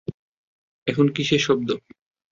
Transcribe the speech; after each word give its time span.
এখন 0.87 1.05
কিসের 1.15 1.41
শব্দ? 1.41 1.69